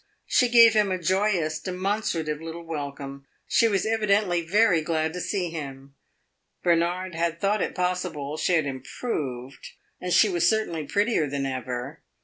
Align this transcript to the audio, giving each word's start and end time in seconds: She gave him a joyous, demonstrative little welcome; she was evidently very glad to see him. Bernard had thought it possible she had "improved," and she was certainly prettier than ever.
She 0.25 0.49
gave 0.49 0.73
him 0.73 0.91
a 0.91 0.97
joyous, 0.97 1.59
demonstrative 1.59 2.41
little 2.41 2.65
welcome; 2.65 3.27
she 3.45 3.67
was 3.67 3.85
evidently 3.85 4.41
very 4.41 4.81
glad 4.81 5.13
to 5.13 5.21
see 5.21 5.51
him. 5.51 5.93
Bernard 6.63 7.13
had 7.13 7.39
thought 7.39 7.61
it 7.61 7.75
possible 7.75 8.35
she 8.35 8.53
had 8.53 8.65
"improved," 8.65 9.73
and 9.99 10.11
she 10.11 10.27
was 10.27 10.49
certainly 10.49 10.87
prettier 10.87 11.27
than 11.29 11.45
ever. 11.45 12.01